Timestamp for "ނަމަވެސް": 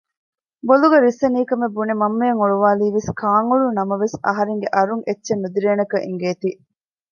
3.79-4.15